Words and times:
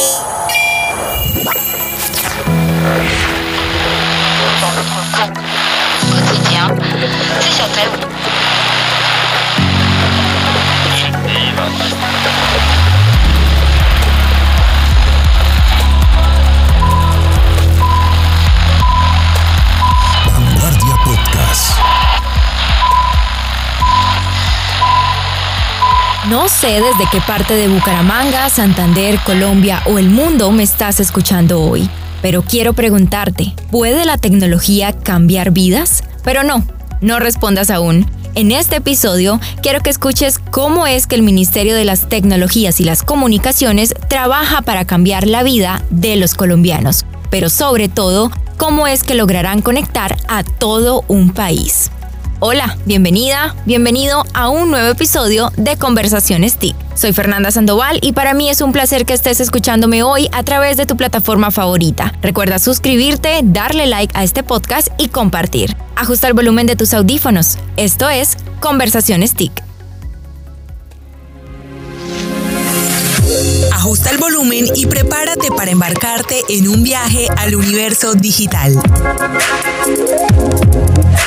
Vanguardia 0.00 0.39
sé 26.60 26.82
desde 26.82 27.08
qué 27.10 27.22
parte 27.26 27.54
de 27.54 27.68
Bucaramanga, 27.68 28.50
Santander, 28.50 29.18
Colombia 29.24 29.82
o 29.86 29.98
el 29.98 30.10
mundo 30.10 30.52
me 30.52 30.62
estás 30.62 31.00
escuchando 31.00 31.62
hoy, 31.62 31.88
pero 32.20 32.42
quiero 32.42 32.74
preguntarte, 32.74 33.54
¿puede 33.70 34.04
la 34.04 34.18
tecnología 34.18 34.92
cambiar 34.92 35.52
vidas? 35.52 36.04
Pero 36.22 36.42
no, 36.42 36.62
no 37.00 37.18
respondas 37.18 37.70
aún. 37.70 38.06
En 38.34 38.52
este 38.52 38.76
episodio 38.76 39.40
quiero 39.62 39.80
que 39.80 39.88
escuches 39.88 40.38
cómo 40.38 40.86
es 40.86 41.06
que 41.06 41.14
el 41.14 41.22
Ministerio 41.22 41.74
de 41.74 41.86
las 41.86 42.10
Tecnologías 42.10 42.78
y 42.78 42.84
las 42.84 43.04
Comunicaciones 43.04 43.94
trabaja 44.08 44.60
para 44.60 44.84
cambiar 44.84 45.26
la 45.26 45.42
vida 45.42 45.82
de 45.88 46.16
los 46.16 46.34
colombianos, 46.34 47.06
pero 47.30 47.48
sobre 47.48 47.88
todo, 47.88 48.30
cómo 48.58 48.86
es 48.86 49.02
que 49.02 49.14
lograrán 49.14 49.62
conectar 49.62 50.18
a 50.28 50.42
todo 50.42 51.06
un 51.08 51.30
país. 51.30 51.90
Hola, 52.42 52.78
bienvenida, 52.86 53.54
bienvenido 53.66 54.24
a 54.32 54.48
un 54.48 54.70
nuevo 54.70 54.88
episodio 54.88 55.52
de 55.58 55.76
Conversaciones 55.76 56.56
TIC. 56.56 56.74
Soy 56.96 57.12
Fernanda 57.12 57.50
Sandoval 57.50 57.98
y 58.00 58.12
para 58.12 58.32
mí 58.32 58.48
es 58.48 58.62
un 58.62 58.72
placer 58.72 59.04
que 59.04 59.12
estés 59.12 59.40
escuchándome 59.40 60.02
hoy 60.02 60.26
a 60.32 60.42
través 60.42 60.78
de 60.78 60.86
tu 60.86 60.96
plataforma 60.96 61.50
favorita. 61.50 62.14
Recuerda 62.22 62.58
suscribirte, 62.58 63.40
darle 63.42 63.86
like 63.86 64.16
a 64.16 64.24
este 64.24 64.42
podcast 64.42 64.88
y 64.96 65.08
compartir. 65.08 65.76
Ajusta 65.96 66.28
el 66.28 66.32
volumen 66.32 66.66
de 66.66 66.76
tus 66.76 66.94
audífonos. 66.94 67.58
Esto 67.76 68.08
es 68.08 68.38
Conversaciones 68.58 69.34
TIC. 69.34 69.62
Ajusta 73.74 74.08
el 74.12 74.16
volumen 74.16 74.64
y 74.76 74.86
prepárate 74.86 75.50
para 75.54 75.72
embarcarte 75.72 76.40
en 76.48 76.68
un 76.68 76.82
viaje 76.84 77.28
al 77.36 77.54
universo 77.54 78.14
digital. 78.14 78.80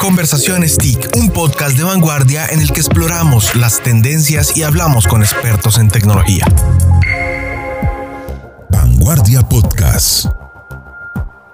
Conversaciones 0.04 0.78
TIC, 0.78 1.16
un 1.16 1.30
podcast 1.30 1.78
de 1.78 1.86
vanguardia 1.86 2.46
en 2.48 2.60
el 2.60 2.74
que 2.74 2.82
exploramos 2.82 3.56
las 3.56 3.82
tendencias 3.82 4.58
y 4.58 4.64
hablamos 4.64 5.08
con 5.08 5.22
expertos 5.22 5.78
en 5.78 5.88
tecnología. 5.88 6.46
Vanguardia 8.70 9.44
Podcast. 9.44 10.26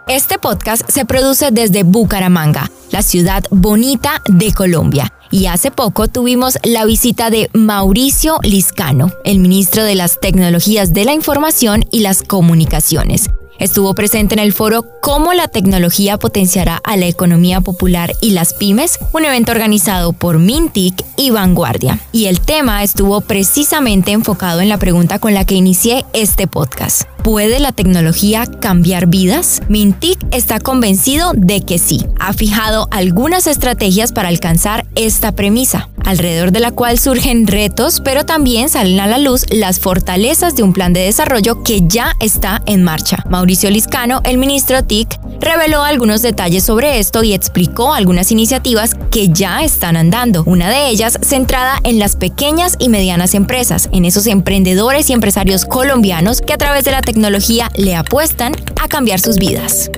Este 0.07 0.39
podcast 0.39 0.81
se 0.89 1.05
produce 1.05 1.51
desde 1.51 1.83
Bucaramanga, 1.83 2.71
la 2.89 3.03
ciudad 3.03 3.43
bonita 3.51 4.23
de 4.27 4.51
Colombia. 4.51 5.13
Y 5.29 5.45
hace 5.45 5.69
poco 5.69 6.07
tuvimos 6.07 6.57
la 6.63 6.85
visita 6.85 7.29
de 7.29 7.51
Mauricio 7.53 8.39
Liscano, 8.41 9.11
el 9.25 9.37
ministro 9.37 9.83
de 9.83 9.93
las 9.93 10.19
Tecnologías 10.19 10.91
de 10.91 11.05
la 11.05 11.13
Información 11.13 11.85
y 11.91 11.99
las 11.99 12.23
Comunicaciones. 12.23 13.29
Estuvo 13.59 13.93
presente 13.93 14.35
en 14.35 14.39
el 14.39 14.53
foro 14.53 14.85
Cómo 15.01 15.33
la 15.33 15.49
tecnología 15.49 16.17
potenciará 16.17 16.79
a 16.83 16.95
la 16.95 17.07
economía 17.07 17.59
popular 17.59 18.13
y 18.21 18.31
las 18.31 18.53
pymes, 18.53 18.97
un 19.11 19.25
evento 19.25 19.51
organizado 19.51 20.13
por 20.13 20.39
Mintic 20.39 21.03
y 21.17 21.29
Vanguardia. 21.31 21.99
Y 22.13 22.27
el 22.27 22.39
tema 22.39 22.83
estuvo 22.83 23.19
precisamente 23.21 24.11
enfocado 24.11 24.61
en 24.61 24.69
la 24.69 24.77
pregunta 24.77 25.19
con 25.19 25.33
la 25.33 25.45
que 25.45 25.55
inicié 25.55 26.05
este 26.13 26.47
podcast. 26.47 27.03
¿Puede 27.23 27.59
la 27.59 27.73
tecnología 27.73 28.45
cambiar 28.45 29.07
vidas? 29.07 29.61
Mintic 29.67 30.17
está 30.31 30.59
convencido 30.59 31.33
de 31.35 31.61
que 31.61 31.77
sí. 31.77 32.05
Ha 32.17 32.31
fijado 32.31 32.87
algunas 32.91 33.45
estrategias 33.45 34.13
para 34.13 34.29
alcanzar 34.29 34.87
esta 34.95 35.33
premisa, 35.33 35.89
alrededor 36.05 36.51
de 36.53 36.61
la 36.61 36.71
cual 36.71 36.97
surgen 36.97 37.45
retos, 37.45 38.01
pero 38.03 38.25
también 38.25 38.69
salen 38.69 38.99
a 39.01 39.07
la 39.07 39.17
luz 39.17 39.45
las 39.51 39.79
fortalezas 39.79 40.55
de 40.55 40.63
un 40.63 40.71
plan 40.71 40.93
de 40.93 41.01
desarrollo 41.01 41.61
que 41.61 41.81
ya 41.87 42.13
está 42.21 42.61
en 42.65 42.83
marcha. 42.83 43.25
El 43.49 44.37
ministro 44.37 44.83
TIC, 44.83 45.19
reveló 45.39 45.81
algunos 45.81 46.21
detalles 46.21 46.63
sobre 46.63 46.99
esto 46.99 47.23
y 47.23 47.33
explicó 47.33 47.95
algunas 47.95 48.31
iniciativas 48.31 48.91
que 49.09 49.29
ya 49.29 49.63
están 49.63 49.97
andando. 49.97 50.43
Una 50.45 50.69
de 50.69 50.87
ellas 50.89 51.17
centrada 51.23 51.79
en 51.83 51.97
las 51.97 52.15
pequeñas 52.15 52.75
y 52.77 52.89
medianas 52.89 53.33
empresas, 53.33 53.89
en 53.91 54.05
esos 54.05 54.27
emprendedores 54.27 55.09
y 55.09 55.13
empresarios 55.13 55.65
colombianos 55.65 56.41
que 56.41 56.53
a 56.53 56.57
través 56.57 56.85
de 56.85 56.91
la 56.91 57.01
tecnología 57.01 57.71
le 57.75 57.95
apuestan 57.95 58.53
a 58.79 58.87
cambiar 58.87 59.19
sus 59.19 59.37
vidas. 59.37 59.89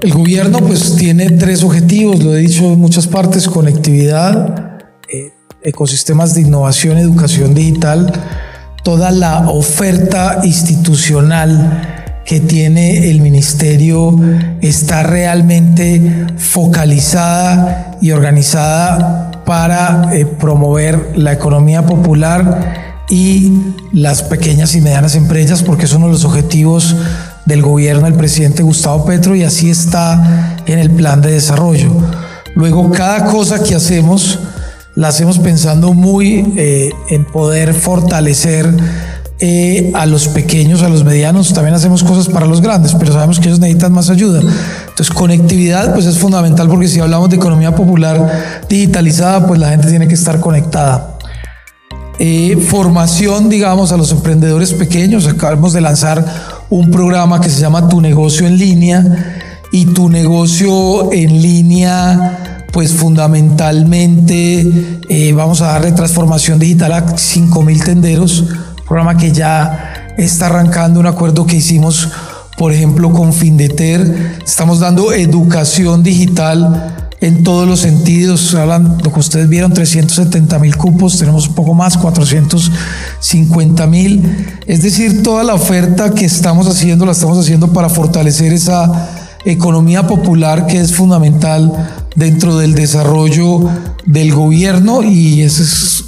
El 0.00 0.14
gobierno 0.14 0.60
pues 0.60 0.96
tiene 0.96 1.28
tres 1.32 1.62
objetivos, 1.64 2.24
lo 2.24 2.34
he 2.34 2.38
dicho 2.38 2.64
en 2.64 2.80
muchas 2.80 3.06
partes, 3.06 3.46
conectividad, 3.46 4.78
eh, 5.12 5.34
ecosistemas 5.62 6.34
de 6.34 6.40
innovación, 6.40 6.96
educación 6.96 7.54
digital, 7.54 8.10
toda 8.82 9.10
la 9.10 9.50
oferta 9.50 10.40
institucional 10.44 12.04
que 12.26 12.40
tiene 12.40 13.08
el 13.08 13.20
ministerio 13.20 14.18
está 14.60 15.04
realmente 15.04 16.26
focalizada 16.36 17.96
y 18.02 18.10
organizada 18.10 19.30
para 19.46 20.10
eh, 20.12 20.26
promover 20.26 21.12
la 21.14 21.32
economía 21.32 21.86
popular 21.86 23.04
y 23.08 23.52
las 23.92 24.24
pequeñas 24.24 24.74
y 24.74 24.80
medianas 24.80 25.14
empresas, 25.14 25.62
porque 25.62 25.84
es 25.84 25.92
uno 25.92 26.06
de 26.06 26.12
los 26.12 26.24
objetivos 26.24 26.96
del 27.44 27.62
gobierno 27.62 28.06
del 28.06 28.14
presidente 28.14 28.64
Gustavo 28.64 29.04
Petro 29.04 29.36
y 29.36 29.44
así 29.44 29.70
está 29.70 30.56
en 30.66 30.80
el 30.80 30.90
plan 30.90 31.22
de 31.22 31.30
desarrollo. 31.30 31.92
Luego, 32.56 32.90
cada 32.90 33.26
cosa 33.26 33.62
que 33.62 33.76
hacemos 33.76 34.40
la 34.96 35.08
hacemos 35.08 35.38
pensando 35.38 35.92
muy 35.92 36.54
eh, 36.56 36.90
en 37.10 37.24
poder 37.24 37.74
fortalecer 37.74 38.74
eh, 39.38 39.92
a 39.94 40.06
los 40.06 40.28
pequeños, 40.28 40.82
a 40.82 40.88
los 40.88 41.04
medianos, 41.04 41.52
también 41.52 41.74
hacemos 41.74 42.02
cosas 42.02 42.28
para 42.28 42.46
los 42.46 42.62
grandes, 42.62 42.94
pero 42.94 43.12
sabemos 43.12 43.38
que 43.38 43.48
ellos 43.48 43.60
necesitan 43.60 43.92
más 43.92 44.08
ayuda. 44.08 44.40
Entonces, 44.40 45.10
conectividad 45.10 45.92
pues 45.92 46.06
es 46.06 46.18
fundamental 46.18 46.68
porque 46.68 46.88
si 46.88 47.00
hablamos 47.00 47.28
de 47.28 47.36
economía 47.36 47.74
popular 47.74 48.64
digitalizada, 48.68 49.46
pues 49.46 49.60
la 49.60 49.68
gente 49.68 49.88
tiene 49.88 50.08
que 50.08 50.14
estar 50.14 50.40
conectada. 50.40 51.18
Eh, 52.18 52.56
formación, 52.70 53.50
digamos, 53.50 53.92
a 53.92 53.98
los 53.98 54.10
emprendedores 54.10 54.72
pequeños. 54.72 55.26
Acabamos 55.26 55.74
de 55.74 55.82
lanzar 55.82 56.24
un 56.70 56.90
programa 56.90 57.38
que 57.38 57.50
se 57.50 57.60
llama 57.60 57.90
Tu 57.90 58.00
negocio 58.00 58.46
en 58.46 58.56
línea 58.56 59.36
y 59.70 59.84
tu 59.86 60.08
negocio 60.08 61.12
en 61.12 61.42
línea, 61.42 62.64
pues 62.72 62.92
fundamentalmente 62.92 64.66
eh, 65.10 65.32
vamos 65.34 65.60
a 65.60 65.66
darle 65.66 65.92
transformación 65.92 66.58
digital 66.58 66.92
a 66.92 67.06
5.000 67.06 67.84
tenderos 67.84 68.44
programa 68.86 69.16
que 69.16 69.32
ya 69.32 70.12
está 70.16 70.46
arrancando, 70.46 71.00
un 71.00 71.06
acuerdo 71.06 71.46
que 71.46 71.56
hicimos, 71.56 72.08
por 72.56 72.72
ejemplo, 72.72 73.12
con 73.12 73.32
Findeter. 73.32 74.38
Estamos 74.44 74.80
dando 74.80 75.12
educación 75.12 76.02
digital 76.02 77.08
en 77.20 77.42
todos 77.42 77.66
los 77.66 77.80
sentidos. 77.80 78.54
Hablan, 78.54 78.98
lo 79.02 79.12
que 79.12 79.20
ustedes 79.20 79.48
vieron, 79.48 79.72
370 79.72 80.58
mil 80.58 80.76
cupos, 80.76 81.18
tenemos 81.18 81.48
un 81.48 81.54
poco 81.54 81.74
más, 81.74 81.96
450 81.98 83.86
mil. 83.86 84.46
Es 84.66 84.82
decir, 84.82 85.22
toda 85.22 85.42
la 85.42 85.54
oferta 85.54 86.14
que 86.14 86.24
estamos 86.24 86.66
haciendo, 86.68 87.04
la 87.06 87.12
estamos 87.12 87.38
haciendo 87.38 87.72
para 87.72 87.88
fortalecer 87.88 88.52
esa 88.52 89.10
economía 89.44 90.06
popular 90.06 90.66
que 90.66 90.80
es 90.80 90.92
fundamental 90.94 91.72
dentro 92.16 92.56
del 92.56 92.74
desarrollo 92.74 93.68
del 94.04 94.32
gobierno 94.32 95.02
y 95.02 95.42
eso 95.42 95.62
es 95.62 96.04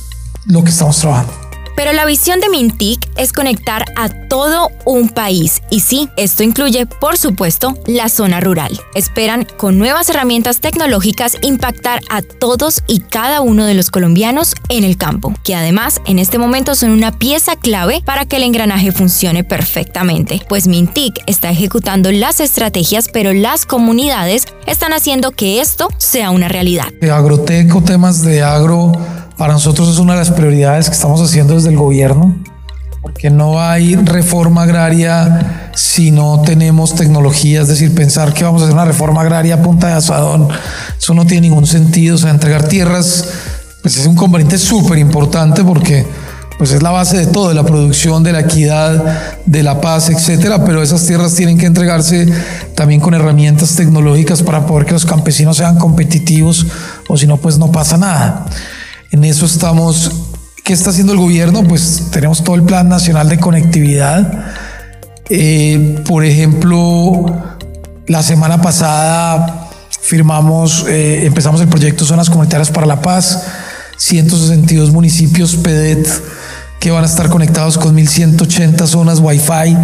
lo 0.47 0.65
que 0.65 0.71
estamos 0.71 0.99
trabajando. 0.99 1.48
Pero 1.79 1.93
la 1.93 2.07
visión 2.07 2.41
de 2.41 2.49
Mintic 2.49 3.09
es 3.17 3.33
conectar 3.33 3.85
a 3.95 4.09
todo 4.09 4.69
un 4.85 5.09
país 5.09 5.63
y 5.71 5.79
sí, 5.79 6.09
esto 6.17 6.43
incluye, 6.43 6.87
por 6.87 7.17
supuesto, 7.17 7.79
la 7.87 8.09
zona 8.09 8.41
rural. 8.41 8.81
Esperan 8.97 9.47
con 9.57 9.79
nuevas 9.79 10.09
herramientas 10.09 10.59
tecnológicas 10.59 11.37
impactar 11.41 12.01
a 12.11 12.23
todos 12.23 12.83
y 12.89 12.99
cada 12.99 13.43
uno 13.43 13.65
de 13.65 13.75
los 13.75 13.93
colombianos 13.93 14.57
en 14.69 14.83
el 14.83 14.97
campo, 14.97 15.33
que 15.45 15.55
además 15.55 16.01
en 16.05 16.19
este 16.19 16.37
momento 16.37 16.75
son 16.75 16.91
una 16.91 17.17
pieza 17.17 17.55
clave 17.55 18.03
para 18.05 18.25
que 18.25 18.39
el 18.39 18.43
engranaje 18.43 18.91
funcione 18.91 19.45
perfectamente, 19.45 20.43
pues 20.49 20.67
Mintic 20.67 21.23
está 21.29 21.49
ejecutando 21.51 22.11
las 22.11 22.41
estrategias, 22.41 23.07
pero 23.13 23.33
las 23.33 23.67
comunidades 23.67 24.47
están 24.67 24.93
haciendo 24.93 25.31
que 25.31 25.61
esto 25.61 25.87
sea 25.99 26.33
una 26.33 26.49
realidad. 26.49 26.89
Agroteco, 27.09 27.83
temas 27.83 28.23
de 28.23 28.43
agro 28.43 28.91
para 29.39 29.55
nosotros 29.55 29.89
es 29.89 29.99
una 29.99 30.13
de 30.13 30.19
las 30.19 30.31
prioridades 30.31 30.89
que 30.89 30.95
estamos 30.95 31.23
haciendo 31.23 31.55
desde 31.55 31.71
el 31.71 31.77
gobierno, 31.77 32.37
porque 33.01 33.31
no 33.31 33.61
hay 33.61 33.95
reforma 33.97 34.65
agraria 34.65 35.71
si 35.75 36.11
no 36.11 36.43
tenemos 36.43 36.95
tecnología, 36.95 37.63
es 37.63 37.69
decir, 37.69 37.95
pensar 37.95 38.35
que 38.35 38.45
vamos 38.45 38.61
a 38.61 38.65
hacer 38.67 38.75
una 38.75 38.85
reforma 38.85 39.23
agraria 39.23 39.55
a 39.55 39.63
punta 39.63 39.87
de 39.87 39.93
asadón, 39.95 40.49
eso 40.99 41.15
no 41.15 41.25
tiene 41.25 41.49
ningún 41.49 41.67
sentido, 41.67 42.17
o 42.17 42.19
sea, 42.19 42.31
entregar 42.31 42.65
tierras 42.69 43.29
pues 43.83 43.97
es 43.97 44.07
un 44.07 44.17
componente 44.17 44.59
súper 44.59 44.99
importante 44.99 45.63
porque 45.63 46.05
pues 46.59 46.73
es 46.73 46.83
la 46.83 46.91
base 46.91 47.17
de 47.17 47.27
todo, 47.27 47.49
de 47.49 47.55
la 47.55 47.63
producción, 47.63 48.25
de 48.25 48.33
la 48.33 48.41
equidad, 48.41 49.39
de 49.47 49.63
la 49.63 49.81
paz, 49.81 50.11
etcétera. 50.11 50.65
Pero 50.65 50.83
esas 50.83 51.07
tierras 51.07 51.35
tienen 51.37 51.57
que 51.57 51.67
entregarse 51.67 52.27
también 52.75 53.01
con 53.01 53.15
herramientas 53.15 53.77
tecnológicas 53.77 54.43
para 54.43 54.67
poder 54.67 54.85
que 54.85 54.93
los 54.93 55.07
campesinos 55.07 55.57
sean 55.57 55.79
competitivos, 55.79 56.67
o 57.09 57.17
si 57.17 57.29
no, 57.29 57.37
pues 57.37 57.59
no 57.59 57.71
pasa 57.71 57.97
nada. 57.97 58.47
En 59.11 59.25
eso 59.25 59.47
estamos. 59.47 60.13
¿Qué 60.65 60.75
está 60.75 60.91
haciendo 60.91 61.15
el 61.15 61.19
gobierno? 61.19 61.65
Pues 61.65 62.09
tenemos 62.11 62.45
todo 62.45 62.57
el 62.57 62.63
Plan 62.63 62.89
Nacional 62.89 63.29
de 63.29 63.39
Conectividad. 63.39 64.47
Eh, 65.31 66.03
por 66.07 66.25
ejemplo, 66.25 67.25
la 68.07 68.23
semana 68.23 68.61
pasada 68.61 69.71
firmamos, 70.03 70.85
eh, 70.89 71.27
empezamos 71.27 71.61
el 71.61 71.69
proyecto 71.69 72.05
Zonas 72.05 72.29
Comunitarias 72.29 72.71
para 72.71 72.87
la 72.87 73.01
Paz, 73.01 73.45
162 73.97 74.91
municipios 74.91 75.57
PEDET 75.57 76.07
que 76.81 76.91
van 76.91 77.03
a 77.03 77.07
estar 77.07 77.29
conectados 77.29 77.79
con 77.79 77.95
1180 77.95 78.87
zonas 78.87 79.21
Wi-Fi 79.21 79.77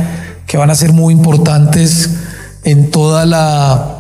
que 0.47 0.57
van 0.57 0.71
a 0.71 0.75
ser 0.75 0.93
muy 0.93 1.13
importantes 1.13 2.11
en 2.63 2.91
toda 2.91 3.27
la, 3.27 3.94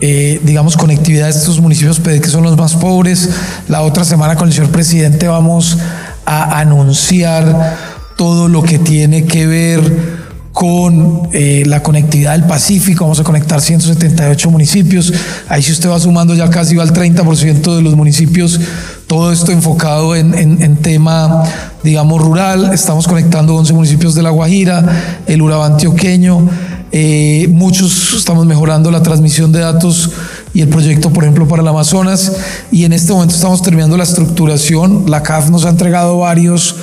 eh, 0.00 0.40
digamos, 0.44 0.76
conectividad 0.76 1.26
de 1.26 1.38
estos 1.38 1.60
municipios 1.60 2.00
que 2.00 2.28
son 2.28 2.42
los 2.42 2.56
más 2.56 2.74
pobres. 2.74 3.30
La 3.68 3.82
otra 3.82 4.04
semana 4.04 4.36
con 4.36 4.48
el 4.48 4.54
señor 4.54 4.70
presidente 4.70 5.28
vamos 5.28 5.78
a 6.26 6.58
anunciar 6.58 7.76
todo 8.16 8.48
lo 8.48 8.62
que 8.62 8.78
tiene 8.78 9.24
que 9.24 9.46
ver 9.46 10.24
con 10.54 11.30
eh, 11.32 11.64
la 11.66 11.82
conectividad 11.82 12.32
del 12.32 12.44
Pacífico, 12.44 13.02
vamos 13.04 13.18
a 13.18 13.24
conectar 13.24 13.60
178 13.60 14.50
municipios, 14.52 15.12
ahí 15.48 15.60
si 15.60 15.72
usted 15.72 15.90
va 15.90 15.98
sumando 15.98 16.32
ya 16.32 16.48
casi 16.48 16.76
va 16.76 16.84
al 16.84 16.92
30% 16.92 17.74
de 17.74 17.82
los 17.82 17.96
municipios, 17.96 18.60
todo 19.08 19.32
esto 19.32 19.50
enfocado 19.50 20.14
en, 20.14 20.32
en, 20.32 20.76
tema, 20.76 21.42
digamos, 21.82 22.22
rural, 22.22 22.70
estamos 22.72 23.08
conectando 23.08 23.56
11 23.56 23.72
municipios 23.72 24.14
de 24.14 24.22
La 24.22 24.30
Guajira, 24.30 25.22
el 25.26 25.42
Urabá 25.42 25.66
antioqueño, 25.66 26.48
eh, 26.96 27.48
muchos 27.48 28.14
estamos 28.14 28.46
mejorando 28.46 28.88
la 28.92 29.02
transmisión 29.02 29.50
de 29.50 29.58
datos 29.58 30.10
y 30.54 30.60
el 30.60 30.68
proyecto, 30.68 31.10
por 31.10 31.24
ejemplo, 31.24 31.48
para 31.48 31.60
el 31.60 31.66
Amazonas, 31.66 32.30
y 32.70 32.84
en 32.84 32.92
este 32.92 33.12
momento 33.12 33.34
estamos 33.34 33.62
terminando 33.62 33.96
la 33.96 34.04
estructuración, 34.04 35.10
la 35.10 35.20
CAF 35.20 35.50
nos 35.50 35.64
ha 35.64 35.70
entregado 35.70 36.18
varios 36.18 36.76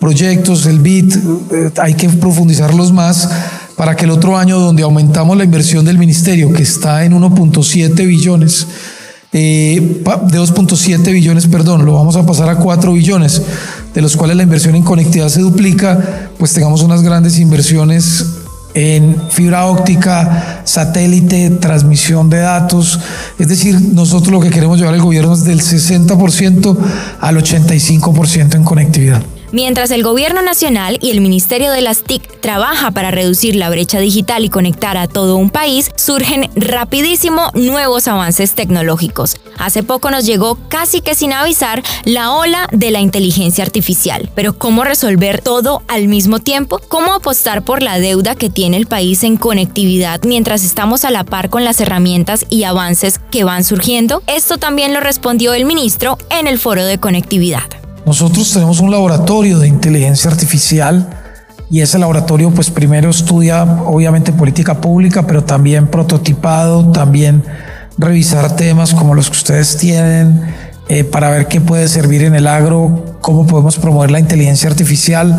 proyectos, 0.00 0.66
el 0.66 0.80
BIT, 0.80 1.14
eh, 1.14 1.70
hay 1.80 1.94
que 1.94 2.08
profundizarlos 2.08 2.92
más 2.92 3.30
para 3.76 3.94
que 3.94 4.04
el 4.04 4.10
otro 4.10 4.36
año 4.36 4.58
donde 4.58 4.82
aumentamos 4.82 5.36
la 5.36 5.44
inversión 5.44 5.84
del 5.84 5.96
ministerio, 5.96 6.52
que 6.52 6.64
está 6.64 7.04
en 7.04 7.12
1.7 7.12 8.04
billones, 8.04 8.66
eh, 9.32 9.80
de 9.80 10.38
2.7 10.40 11.12
billones, 11.12 11.46
perdón, 11.46 11.86
lo 11.86 11.92
vamos 11.92 12.16
a 12.16 12.26
pasar 12.26 12.48
a 12.48 12.56
4 12.56 12.94
billones, 12.94 13.40
de 13.94 14.02
los 14.02 14.16
cuales 14.16 14.36
la 14.36 14.42
inversión 14.42 14.74
en 14.74 14.82
conectividad 14.82 15.28
se 15.28 15.40
duplica, 15.40 16.30
pues 16.36 16.52
tengamos 16.52 16.82
unas 16.82 17.02
grandes 17.02 17.38
inversiones 17.38 18.41
en 18.74 19.30
fibra 19.30 19.66
óptica, 19.66 20.62
satélite, 20.64 21.50
transmisión 21.50 22.30
de 22.30 22.38
datos. 22.38 22.98
Es 23.38 23.48
decir, 23.48 23.80
nosotros 23.80 24.32
lo 24.32 24.40
que 24.40 24.50
queremos 24.50 24.78
llevar 24.78 24.94
al 24.94 25.02
gobierno 25.02 25.34
es 25.34 25.44
del 25.44 25.60
60% 25.60 26.76
al 27.20 27.36
85% 27.36 28.54
en 28.54 28.64
conectividad. 28.64 29.22
Mientras 29.52 29.90
el 29.90 30.02
Gobierno 30.02 30.40
Nacional 30.40 30.98
y 31.02 31.10
el 31.10 31.20
Ministerio 31.20 31.72
de 31.72 31.82
las 31.82 32.04
TIC 32.04 32.40
trabaja 32.40 32.90
para 32.90 33.10
reducir 33.10 33.54
la 33.54 33.68
brecha 33.68 33.98
digital 33.98 34.46
y 34.46 34.48
conectar 34.48 34.96
a 34.96 35.08
todo 35.08 35.36
un 35.36 35.50
país, 35.50 35.90
surgen 35.94 36.48
rapidísimo 36.56 37.50
nuevos 37.52 38.08
avances 38.08 38.54
tecnológicos. 38.54 39.36
Hace 39.58 39.82
poco 39.82 40.10
nos 40.10 40.24
llegó 40.24 40.56
casi 40.70 41.02
que 41.02 41.14
sin 41.14 41.34
avisar 41.34 41.82
la 42.04 42.32
ola 42.32 42.66
de 42.72 42.92
la 42.92 43.00
inteligencia 43.00 43.62
artificial. 43.62 44.30
Pero 44.34 44.56
¿cómo 44.56 44.84
resolver 44.84 45.42
todo 45.42 45.82
al 45.86 46.08
mismo 46.08 46.38
tiempo? 46.38 46.80
¿Cómo 46.88 47.12
apostar 47.12 47.62
por 47.62 47.82
la 47.82 47.98
deuda 47.98 48.34
que 48.34 48.48
tiene 48.48 48.78
el 48.78 48.86
país 48.86 49.22
en 49.22 49.36
conectividad 49.36 50.22
mientras 50.24 50.64
estamos 50.64 51.04
a 51.04 51.10
la 51.10 51.24
par 51.24 51.50
con 51.50 51.62
las 51.62 51.78
herramientas 51.78 52.46
y 52.48 52.64
avances 52.64 53.20
que 53.30 53.44
van 53.44 53.64
surgiendo? 53.64 54.22
Esto 54.28 54.56
también 54.56 54.94
lo 54.94 55.00
respondió 55.00 55.52
el 55.52 55.66
ministro 55.66 56.16
en 56.30 56.46
el 56.46 56.58
foro 56.58 56.86
de 56.86 56.96
conectividad. 56.96 57.81
Nosotros 58.04 58.52
tenemos 58.52 58.80
un 58.80 58.90
laboratorio 58.90 59.58
de 59.58 59.68
inteligencia 59.68 60.30
artificial 60.30 61.08
y 61.70 61.80
ese 61.80 61.98
laboratorio 61.98 62.50
pues 62.50 62.70
primero 62.70 63.10
estudia 63.10 63.62
obviamente 63.62 64.32
política 64.32 64.80
pública, 64.80 65.26
pero 65.26 65.44
también 65.44 65.86
prototipado, 65.86 66.90
también 66.90 67.44
revisar 67.96 68.56
temas 68.56 68.92
como 68.92 69.14
los 69.14 69.30
que 69.30 69.36
ustedes 69.36 69.76
tienen 69.76 70.42
eh, 70.88 71.04
para 71.04 71.30
ver 71.30 71.46
qué 71.46 71.60
puede 71.60 71.86
servir 71.88 72.24
en 72.24 72.34
el 72.34 72.46
agro, 72.46 73.16
cómo 73.20 73.46
podemos 73.46 73.78
promover 73.78 74.10
la 74.10 74.18
inteligencia 74.18 74.68
artificial. 74.68 75.38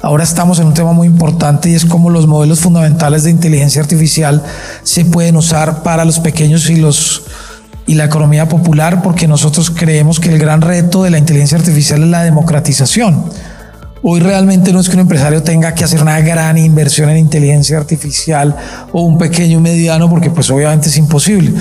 Ahora 0.00 0.22
estamos 0.22 0.60
en 0.60 0.66
un 0.66 0.74
tema 0.74 0.92
muy 0.92 1.08
importante 1.08 1.68
y 1.68 1.74
es 1.74 1.84
cómo 1.84 2.10
los 2.10 2.26
modelos 2.26 2.60
fundamentales 2.60 3.24
de 3.24 3.30
inteligencia 3.30 3.82
artificial 3.82 4.42
se 4.84 5.04
pueden 5.04 5.36
usar 5.36 5.82
para 5.82 6.04
los 6.04 6.20
pequeños 6.20 6.70
y 6.70 6.76
los 6.76 7.24
y 7.86 7.94
la 7.94 8.04
economía 8.04 8.48
popular 8.48 9.02
porque 9.02 9.28
nosotros 9.28 9.70
creemos 9.70 10.20
que 10.20 10.30
el 10.30 10.38
gran 10.38 10.60
reto 10.60 11.02
de 11.02 11.10
la 11.10 11.18
inteligencia 11.18 11.58
artificial 11.58 12.02
es 12.02 12.08
la 12.08 12.22
democratización. 12.22 13.24
Hoy 14.02 14.20
realmente 14.20 14.72
no 14.72 14.80
es 14.80 14.88
que 14.88 14.96
un 14.96 15.00
empresario 15.00 15.42
tenga 15.42 15.74
que 15.74 15.84
hacer 15.84 16.02
una 16.02 16.20
gran 16.20 16.58
inversión 16.58 17.08
en 17.08 17.16
inteligencia 17.16 17.78
artificial 17.78 18.54
o 18.92 19.02
un 19.02 19.16
pequeño 19.16 19.58
y 19.58 19.62
mediano 19.62 20.10
porque 20.10 20.30
pues 20.30 20.50
obviamente 20.50 20.88
es 20.88 20.96
imposible. 20.98 21.54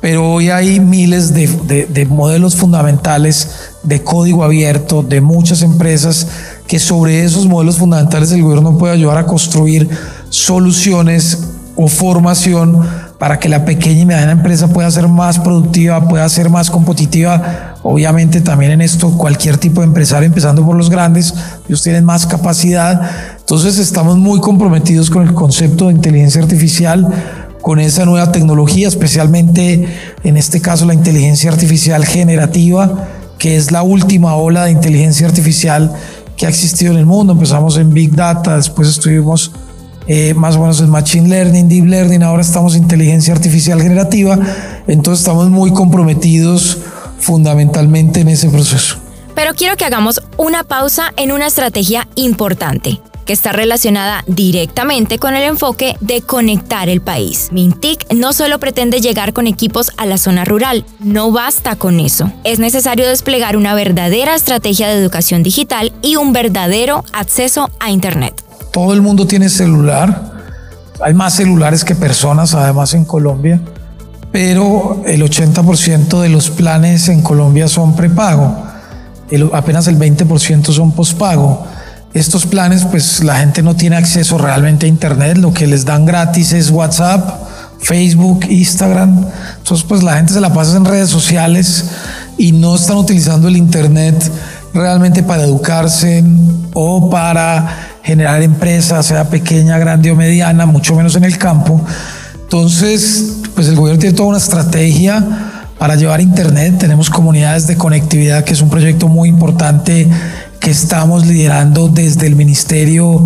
Pero 0.00 0.30
hoy 0.30 0.50
hay 0.50 0.78
miles 0.78 1.32
de, 1.32 1.86
de 1.88 2.06
modelos 2.06 2.54
fundamentales 2.54 3.48
de 3.82 4.02
código 4.02 4.44
abierto 4.44 5.02
de 5.02 5.22
muchas 5.22 5.62
empresas 5.62 6.26
que 6.66 6.78
sobre 6.78 7.24
esos 7.24 7.46
modelos 7.46 7.78
fundamentales 7.78 8.30
el 8.30 8.42
gobierno 8.42 8.76
puede 8.76 8.92
ayudar 8.92 9.16
a 9.16 9.26
construir 9.26 9.88
soluciones 10.28 11.38
o 11.76 11.88
formación 11.88 12.86
para 13.18 13.38
que 13.38 13.48
la 13.48 13.64
pequeña 13.64 14.00
y 14.00 14.06
mediana 14.06 14.32
empresa 14.32 14.68
pueda 14.68 14.90
ser 14.90 15.08
más 15.08 15.38
productiva, 15.38 16.06
pueda 16.06 16.28
ser 16.28 16.50
más 16.50 16.70
competitiva. 16.70 17.74
Obviamente 17.82 18.40
también 18.40 18.72
en 18.72 18.82
esto 18.82 19.16
cualquier 19.16 19.56
tipo 19.56 19.80
de 19.80 19.86
empresario, 19.86 20.26
empezando 20.26 20.64
por 20.64 20.76
los 20.76 20.90
grandes, 20.90 21.34
ellos 21.66 21.82
tienen 21.82 22.04
más 22.04 22.26
capacidad. 22.26 23.00
Entonces 23.38 23.78
estamos 23.78 24.18
muy 24.18 24.40
comprometidos 24.40 25.08
con 25.08 25.26
el 25.26 25.32
concepto 25.32 25.86
de 25.86 25.94
inteligencia 25.94 26.42
artificial, 26.42 27.08
con 27.62 27.80
esa 27.80 28.04
nueva 28.04 28.32
tecnología, 28.32 28.86
especialmente 28.86 29.88
en 30.22 30.36
este 30.36 30.60
caso 30.60 30.84
la 30.84 30.94
inteligencia 30.94 31.50
artificial 31.50 32.04
generativa, 32.04 33.08
que 33.38 33.56
es 33.56 33.72
la 33.72 33.82
última 33.82 34.36
ola 34.36 34.64
de 34.64 34.72
inteligencia 34.72 35.26
artificial 35.26 35.92
que 36.36 36.44
ha 36.44 36.48
existido 36.50 36.92
en 36.92 36.98
el 36.98 37.06
mundo. 37.06 37.32
Empezamos 37.32 37.78
en 37.78 37.94
Big 37.94 38.14
Data, 38.14 38.56
después 38.56 38.88
estuvimos 38.88 39.52
eh, 40.06 40.34
más 40.34 40.56
o 40.56 40.60
menos 40.60 40.80
es 40.80 40.88
Machine 40.88 41.28
Learning, 41.28 41.68
Deep 41.68 41.86
Learning, 41.86 42.22
ahora 42.22 42.42
estamos 42.42 42.74
en 42.76 42.82
inteligencia 42.82 43.34
artificial 43.34 43.80
generativa, 43.82 44.38
entonces 44.86 45.20
estamos 45.20 45.48
muy 45.50 45.72
comprometidos 45.72 46.78
fundamentalmente 47.18 48.20
en 48.20 48.28
ese 48.28 48.48
proceso. 48.48 48.96
Pero 49.34 49.54
quiero 49.54 49.76
que 49.76 49.84
hagamos 49.84 50.22
una 50.36 50.64
pausa 50.64 51.12
en 51.16 51.32
una 51.32 51.46
estrategia 51.46 52.08
importante 52.14 53.00
que 53.26 53.32
está 53.32 53.52
relacionada 53.52 54.24
directamente 54.26 55.18
con 55.18 55.34
el 55.34 55.42
enfoque 55.42 55.96
de 56.00 56.22
conectar 56.22 56.88
el 56.88 57.02
país. 57.02 57.48
Mintic 57.50 58.06
no 58.14 58.32
solo 58.32 58.58
pretende 58.58 59.00
llegar 59.00 59.32
con 59.32 59.46
equipos 59.46 59.90
a 59.98 60.06
la 60.06 60.16
zona 60.16 60.44
rural, 60.44 60.86
no 61.00 61.32
basta 61.32 61.76
con 61.76 62.00
eso. 62.00 62.32
Es 62.44 62.60
necesario 62.60 63.06
desplegar 63.06 63.56
una 63.56 63.74
verdadera 63.74 64.34
estrategia 64.34 64.88
de 64.88 64.98
educación 64.98 65.42
digital 65.42 65.92
y 66.02 66.16
un 66.16 66.32
verdadero 66.32 67.04
acceso 67.12 67.68
a 67.80 67.90
Internet. 67.90 68.45
Todo 68.76 68.92
el 68.92 69.00
mundo 69.00 69.26
tiene 69.26 69.48
celular. 69.48 70.34
Hay 71.00 71.14
más 71.14 71.32
celulares 71.32 71.82
que 71.82 71.94
personas, 71.94 72.52
además, 72.52 72.92
en 72.92 73.06
Colombia. 73.06 73.58
Pero 74.30 75.02
el 75.06 75.22
80% 75.22 76.20
de 76.20 76.28
los 76.28 76.50
planes 76.50 77.08
en 77.08 77.22
Colombia 77.22 77.68
son 77.68 77.96
prepago. 77.96 78.54
apenas 79.54 79.86
el 79.86 79.98
20% 79.98 80.72
son 80.72 80.92
pospago. 80.92 81.66
Estos 82.12 82.44
planes, 82.44 82.84
pues 82.84 83.24
la 83.24 83.38
gente 83.38 83.62
no 83.62 83.74
tiene 83.76 83.96
acceso 83.96 84.36
realmente 84.36 84.84
a 84.84 84.90
Internet. 84.90 85.38
Lo 85.38 85.54
que 85.54 85.66
les 85.66 85.86
dan 85.86 86.04
gratis 86.04 86.52
es 86.52 86.70
WhatsApp, 86.70 87.30
Facebook, 87.80 88.44
Instagram. 88.46 89.24
Entonces, 89.56 89.86
pues 89.88 90.02
la 90.02 90.16
gente 90.16 90.34
se 90.34 90.40
la 90.42 90.52
pasa 90.52 90.76
en 90.76 90.84
redes 90.84 91.08
sociales 91.08 91.86
y 92.36 92.52
no 92.52 92.76
están 92.76 92.98
utilizando 92.98 93.48
el 93.48 93.56
Internet 93.56 94.30
realmente 94.74 95.22
para 95.22 95.44
educarse 95.44 96.22
o 96.74 97.08
para 97.08 97.85
generar 98.06 98.40
empresas, 98.40 99.04
sea 99.04 99.28
pequeña, 99.28 99.78
grande 99.78 100.12
o 100.12 100.14
mediana, 100.14 100.64
mucho 100.64 100.94
menos 100.94 101.16
en 101.16 101.24
el 101.24 101.38
campo. 101.38 101.84
Entonces, 102.40 103.38
pues 103.52 103.66
el 103.66 103.74
gobierno 103.74 103.98
tiene 103.98 104.14
toda 104.14 104.28
una 104.28 104.38
estrategia 104.38 105.26
para 105.76 105.96
llevar 105.96 106.20
Internet. 106.20 106.78
Tenemos 106.78 107.10
comunidades 107.10 107.66
de 107.66 107.76
conectividad, 107.76 108.44
que 108.44 108.52
es 108.52 108.60
un 108.60 108.70
proyecto 108.70 109.08
muy 109.08 109.28
importante 109.28 110.08
que 110.60 110.70
estamos 110.70 111.26
liderando 111.26 111.88
desde 111.88 112.28
el 112.28 112.36
Ministerio 112.36 113.24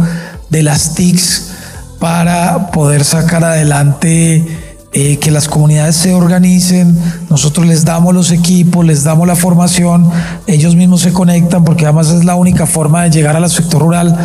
de 0.49 0.63
las 0.63 0.95
TICs 0.95 1.51
para 1.99 2.71
poder 2.71 3.05
sacar 3.05 3.45
adelante 3.45 4.47
eh, 4.93 5.19
que 5.19 5.31
las 5.31 5.47
comunidades 5.47 5.95
se 5.95 6.15
organicen, 6.15 6.99
nosotros 7.29 7.65
les 7.65 7.85
damos 7.85 8.13
los 8.13 8.33
equipos, 8.33 8.85
les 8.85 9.05
damos 9.05 9.25
la 9.29 9.37
formación, 9.37 10.11
ellos 10.49 10.75
mismos 10.75 11.03
se 11.03 11.13
conectan 11.13 11.63
porque 11.63 11.85
además 11.85 12.09
es 12.09 12.25
la 12.25 12.35
única 12.35 12.67
forma 12.67 13.05
de 13.05 13.11
llegar 13.11 13.37
al 13.37 13.49
sector 13.49 13.83
rural, 13.83 14.19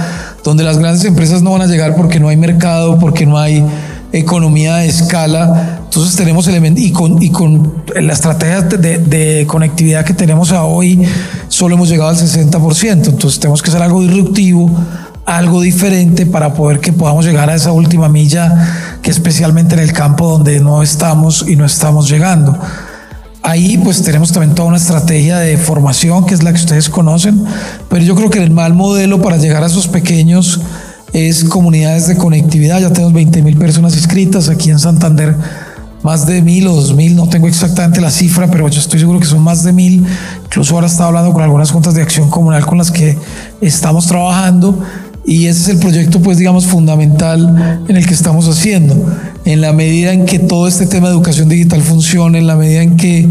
donde 0.46 0.64
las 0.64 0.78
grandes 0.78 1.04
empresas 1.06 1.42
no 1.42 1.52
van 1.52 1.64
a 1.64 1.66
llegar 1.66 1.96
porque 1.96 2.20
no 2.20 2.30
hay 2.30 2.38
mercado, 2.38 3.00
porque 3.00 3.26
no 3.26 3.40
hay 3.40 3.66
economía 4.14 4.76
de 4.76 4.88
escala. 4.88 5.80
Entonces 5.86 6.16
tenemos 6.16 6.48
elementos 6.48 6.84
y 6.84 6.92
con, 6.92 7.22
y 7.22 7.32
con 7.32 7.84
la 8.00 8.14
estrategia 8.14 8.62
de, 8.62 9.46
conectividad 9.48 10.06
que 10.06 10.14
tenemos 10.14 10.52
hoy, 10.52 11.02
solo 11.48 11.74
hemos 11.74 11.90
llegado 11.90 12.12
al 12.12 12.16
60%. 12.16 13.10
Entonces 13.10 13.40
tenemos 13.40 13.64
que 13.64 13.72
hacer 13.72 13.82
algo 13.82 14.02
disruptivo 14.02 14.72
algo 15.26 15.60
diferente 15.60 16.28
para 16.28 16.54
poder 16.54 16.80
que 16.80 16.94
podamos 16.94 17.26
llegar 17.26 17.50
a 17.50 17.56
esa 17.56 17.72
última 17.72 18.08
milla 18.10 19.00
que 19.02 19.10
especialmente 19.10 19.74
en 19.74 19.80
el 19.80 19.92
campo 19.92 20.30
donde 20.30 20.60
no 20.60 20.84
estamos 20.84 21.46
y 21.48 21.56
no 21.56 21.66
estamos 21.66 22.08
llegando. 22.08 22.56
Ahí 23.46 23.78
pues 23.78 24.02
tenemos 24.02 24.32
también 24.32 24.56
toda 24.56 24.70
una 24.70 24.78
estrategia 24.78 25.38
de 25.38 25.56
formación 25.58 26.26
que 26.26 26.34
es 26.34 26.42
la 26.42 26.52
que 26.52 26.58
ustedes 26.58 26.90
conocen, 26.90 27.46
pero 27.90 28.04
yo 28.04 28.16
creo 28.16 28.32
que 28.32 28.44
el 28.44 28.50
mal 28.50 28.74
modelo 28.74 29.22
para 29.22 29.38
llegar 29.38 29.62
a 29.62 29.68
esos 29.68 29.88
pequeños 29.88 30.62
es 31.14 31.44
comunidades 31.44 32.08
de 32.08 32.18
conectividad. 32.18 32.82
Ya 32.82 32.92
tenemos 32.92 33.14
20 33.14 33.44
mil 33.44 33.56
personas 33.56 33.96
inscritas 33.96 34.50
aquí 34.50 34.72
en 34.72 34.80
Santander, 34.80 35.36
más 36.02 36.26
de 36.26 36.42
mil 36.42 36.68
o 36.68 36.74
dos 36.74 36.96
mil, 36.96 37.16
no 37.16 37.30
tengo 37.30 37.48
exactamente 37.48 38.02
la 38.02 38.10
cifra, 38.10 38.50
pero 38.50 38.68
yo 38.68 38.80
estoy 38.80 39.00
seguro 39.00 39.20
que 39.20 39.28
son 39.28 39.44
más 39.44 39.64
de 39.64 39.74
mil. 39.74 40.04
Incluso 40.46 40.74
ahora 40.74 40.88
estaba 40.88 41.10
hablando 41.10 41.32
con 41.32 41.44
algunas 41.44 41.70
juntas 41.70 41.94
de 41.94 42.02
acción 42.02 42.32
comunal 42.32 42.66
con 42.66 42.80
las 42.80 42.90
que 42.90 43.16
estamos 43.62 44.08
trabajando 44.08 44.80
y 45.28 45.48
ese 45.48 45.62
es 45.62 45.70
el 45.70 45.80
proyecto, 45.80 46.22
pues 46.22 46.38
digamos, 46.38 46.68
fundamental 46.68 47.84
en 47.88 47.96
el 47.96 48.06
que 48.06 48.14
estamos 48.14 48.48
haciendo. 48.48 48.96
En 49.44 49.60
la 49.60 49.74
medida 49.74 50.14
en 50.14 50.26
que 50.26 50.38
todo 50.38 50.68
este 50.68 50.86
tema 50.86 51.08
de 51.08 51.16
educación 51.16 51.50
digital 51.50 51.82
funcione, 51.82 52.38
en 52.38 52.48
la 52.48 52.56
medida 52.56 52.84
en 52.84 52.96
que 52.96 53.28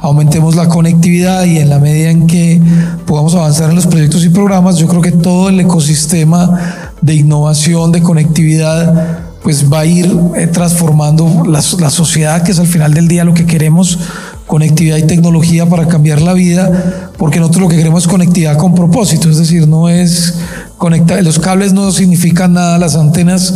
aumentemos 0.00 0.56
la 0.56 0.68
conectividad 0.68 1.44
y 1.44 1.58
en 1.58 1.70
la 1.70 1.78
medida 1.78 2.10
en 2.10 2.26
que 2.26 2.60
podamos 3.06 3.34
avanzar 3.34 3.70
en 3.70 3.76
los 3.76 3.86
proyectos 3.86 4.26
y 4.26 4.28
programas, 4.28 4.76
yo 4.76 4.88
creo 4.88 5.00
que 5.00 5.12
todo 5.12 5.48
el 5.48 5.58
ecosistema 5.60 6.90
de 7.00 7.14
innovación, 7.14 7.92
de 7.92 8.02
conectividad, 8.02 9.20
pues 9.42 9.72
va 9.72 9.80
a 9.80 9.86
ir 9.86 10.14
eh, 10.36 10.48
transformando 10.48 11.44
la, 11.46 11.62
la 11.78 11.90
sociedad, 11.90 12.42
que 12.42 12.52
es 12.52 12.58
al 12.58 12.66
final 12.66 12.92
del 12.92 13.08
día 13.08 13.24
lo 13.24 13.32
que 13.32 13.46
queremos, 13.46 13.98
conectividad 14.46 14.98
y 14.98 15.04
tecnología 15.04 15.64
para 15.66 15.88
cambiar 15.88 16.20
la 16.20 16.34
vida, 16.34 17.10
porque 17.16 17.40
nosotros 17.40 17.62
lo 17.62 17.68
que 17.68 17.76
queremos 17.76 18.02
es 18.02 18.08
conectividad 18.08 18.58
con 18.58 18.74
propósito, 18.74 19.30
es 19.30 19.38
decir, 19.38 19.66
no 19.66 19.88
es 19.88 20.34
los 21.22 21.38
cables 21.38 21.72
no 21.72 21.90
significan 21.90 22.52
nada, 22.52 22.78
las 22.78 22.94
antenas 22.94 23.54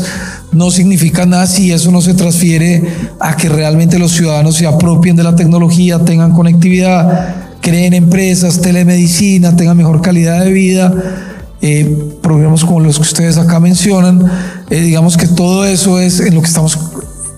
no 0.50 0.70
significan 0.70 1.30
nada 1.30 1.46
si 1.46 1.72
eso 1.72 1.90
no 1.90 2.00
se 2.00 2.14
transfiere 2.14 2.82
a 3.20 3.36
que 3.36 3.48
realmente 3.48 3.98
los 3.98 4.12
ciudadanos 4.12 4.56
se 4.56 4.66
apropien 4.66 5.16
de 5.16 5.22
la 5.22 5.36
tecnología, 5.36 5.98
tengan 6.00 6.32
conectividad, 6.32 7.36
creen 7.60 7.94
empresas, 7.94 8.60
telemedicina, 8.60 9.56
tengan 9.56 9.76
mejor 9.76 10.02
calidad 10.02 10.44
de 10.44 10.50
vida, 10.50 10.92
eh, 11.60 11.96
programas 12.20 12.64
como 12.64 12.80
los 12.80 12.96
que 12.96 13.02
ustedes 13.02 13.38
acá 13.38 13.60
mencionan, 13.60 14.24
eh, 14.68 14.80
digamos 14.80 15.16
que 15.16 15.28
todo 15.28 15.64
eso 15.64 16.00
es 16.00 16.18
en 16.18 16.34
lo 16.34 16.42
que 16.42 16.48
estamos 16.48 16.78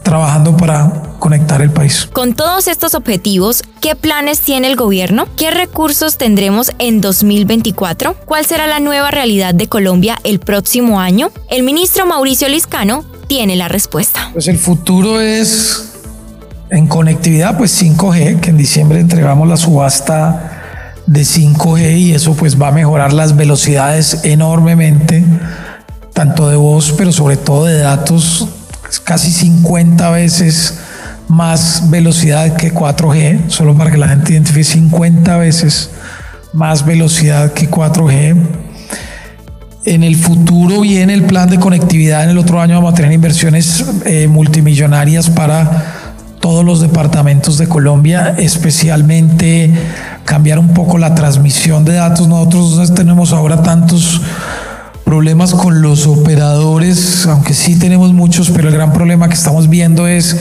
trabajando 0.03 0.57
para 0.57 1.14
conectar 1.25 1.63
el 1.63 1.71
país. 1.71 2.07
Con 2.13 2.35
todos 2.35 2.69
estos 2.69 2.95
objetivos, 2.95 3.63
¿qué 3.81 3.95
planes 3.97 4.41
tiene 4.41 4.67
el 4.67 4.77
gobierno? 4.77 5.27
¿Qué 5.39 5.51
recursos 5.51 6.19
tendremos 6.19 6.71
en 6.79 7.01
2024? 7.01 8.15
¿Cuál 8.27 8.45
será 8.45 8.67
la 8.67 8.79
nueva 8.79 9.11
realidad 9.11 9.55
de 9.55 9.67
Colombia 9.67 10.21
el 10.23 10.39
próximo 10.39 11.01
año? 11.01 11.31
El 11.49 11.63
ministro 11.63 12.05
Mauricio 12.05 12.47
Liscano 12.51 13.07
tiene 13.27 13.57
la 13.57 13.69
respuesta. 13.69 14.29
Pues 14.35 14.49
el 14.49 14.59
futuro 14.59 15.19
es 15.19 15.95
en 16.69 16.87
conectividad, 16.89 17.57
pues 17.57 17.83
5G, 17.83 18.41
que 18.41 18.51
en 18.51 18.59
diciembre 18.59 19.01
entregamos 19.01 19.49
la 19.49 19.57
subasta 19.57 20.93
de 21.07 21.23
5G 21.23 22.01
y 22.01 22.13
eso 22.13 22.35
pues 22.35 22.61
va 22.61 22.69
a 22.69 22.73
mejorar 22.73 23.15
las 23.15 23.35
velocidades 23.35 24.21
enormemente, 24.25 25.25
tanto 26.13 26.51
de 26.51 26.57
voz, 26.57 26.93
pero 26.93 27.13
sobre 27.13 27.39
todo 27.39 27.65
de 27.65 27.79
datos, 27.79 28.47
casi 29.05 29.33
50 29.33 30.11
veces 30.11 30.81
más 31.29 31.91
velocidad 31.91 32.57
que 32.57 32.73
4G, 32.73 33.49
solo 33.49 33.77
para 33.77 33.91
que 33.91 33.97
la 33.97 34.09
gente 34.09 34.33
identifique 34.33 34.65
50 34.65 35.37
veces 35.39 35.91
más 36.53 36.85
velocidad 36.85 37.53
que 37.53 37.71
4G. 37.71 38.37
En 39.87 40.03
el 40.03 40.17
futuro 40.17 40.81
viene 40.81 41.13
el 41.13 41.25
plan 41.25 41.51
de 41.51 41.59
conectividad. 41.59 42.25
En 42.25 42.31
el 42.31 42.39
otro 42.39 42.61
año 42.61 42.77
vamos 42.77 42.93
a 42.93 42.97
tener 42.97 43.13
inversiones 43.13 43.85
eh, 44.07 44.29
multimillonarias 44.29 45.29
para 45.29 46.05
todos 46.41 46.65
los 46.65 46.81
departamentos 46.81 47.59
de 47.59 47.69
Colombia, 47.69 48.35
especialmente 48.39 49.71
cambiar 50.25 50.59
un 50.59 50.69
poco 50.69 50.99
la 50.99 51.15
transmisión 51.15 51.85
de 51.85 51.95
datos. 51.95 52.29
Nosotros 52.29 52.95
tenemos 52.95 53.33
ahora 53.33 53.63
tantos 53.63 54.21
problemas 55.05 55.55
con 55.55 55.83
los 55.83 56.07
operadores, 56.07 57.27
aunque 57.27 57.55
sí 57.55 57.79
tenemos 57.79 58.13
muchos, 58.13 58.51
pero 58.51 58.69
el 58.69 58.75
gran 58.75 58.93
problema 58.93 59.29
que 59.29 59.35
estamos 59.35 59.69
viendo 59.69 60.07
es 60.07 60.37